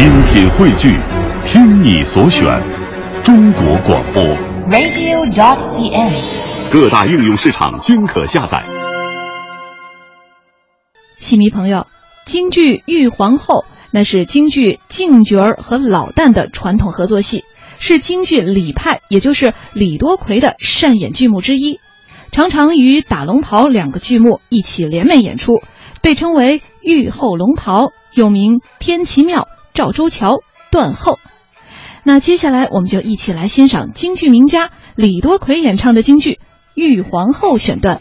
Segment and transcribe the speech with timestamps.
[0.00, 0.98] 精品汇聚，
[1.44, 2.46] 听你所选，
[3.22, 4.24] 中国广播。
[4.70, 6.72] radio.dot.cn，。
[6.72, 8.64] 各大应用市场均可下载。
[11.18, 11.86] 戏迷朋友，
[12.24, 13.56] 京剧《玉皇后》
[13.90, 17.44] 那是京剧净角儿和老旦的传统合作戏，
[17.78, 21.78] 是京剧李派，也就是李多奎的擅演剧目之一，
[22.32, 25.60] 常常与打龙袍两个剧目一起联袂演出，
[26.00, 29.46] 被称为“玉后龙袍”，又名“天齐庙”。
[29.74, 30.40] 赵州桥
[30.70, 31.18] 断后，
[32.04, 36.32] 那接下来我们就一起来欣赏京剧名家李多奎演唱的京剧
[36.74, 38.00] 《玉皇后》选段。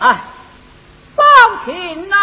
[0.00, 0.18] 哎，
[1.14, 1.24] 放
[1.66, 2.16] 心呐、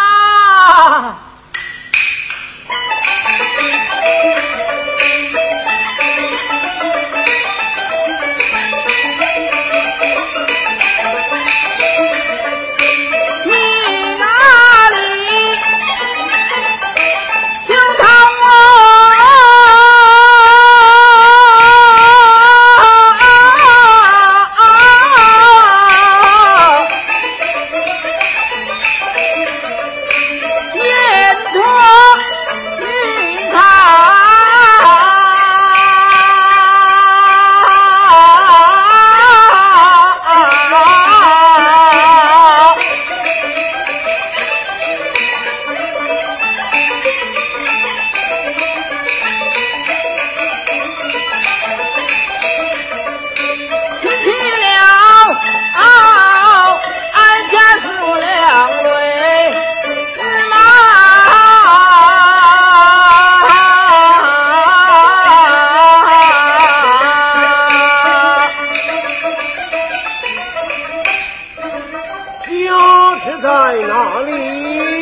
[73.41, 73.47] 在
[73.87, 74.96] 哪里？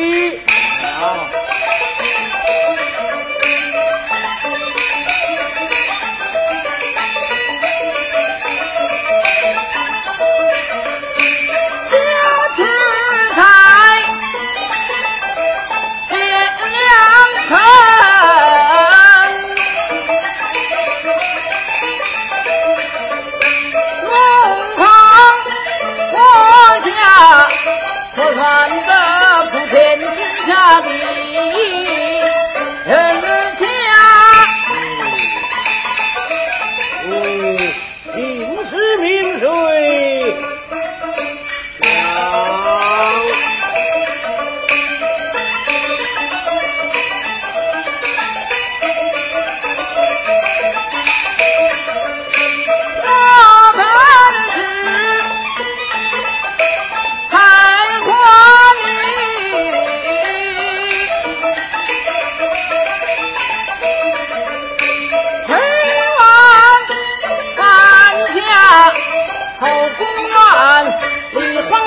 [71.32, 71.85] 你换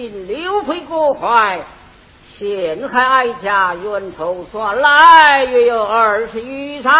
[0.00, 1.60] 因刘备过怀，
[2.38, 6.90] 陷害哀家，冤仇算来约有二十余载。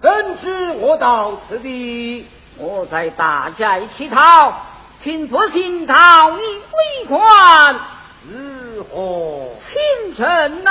[0.00, 2.28] 怎知我到此地？
[2.58, 4.16] 我在大寨乞讨，
[5.02, 5.94] 听说新讨
[6.30, 7.74] 你为官，
[8.30, 9.48] 如何？
[9.58, 10.70] 清晨呐。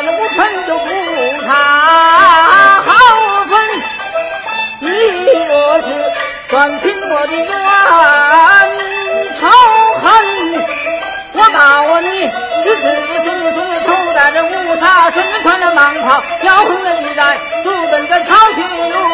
[0.00, 0.86] 断无盆就不
[1.46, 1.52] 差
[2.86, 2.88] 好
[3.44, 3.52] 分，
[4.80, 5.86] 你若是
[6.48, 7.46] 算清我的冤
[9.38, 9.42] 仇
[10.00, 10.08] 恨，
[11.34, 12.28] 我告你，你
[12.64, 12.70] 自
[13.24, 14.48] 自自头戴着乌
[14.80, 19.09] 纱，身穿着蟒袍，腰红了玉带，直奔着朝去龙